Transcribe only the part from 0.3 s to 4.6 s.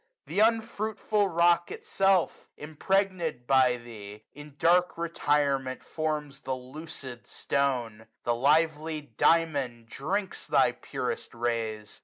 unfruitful rock itself, impregnM by thee, 140 In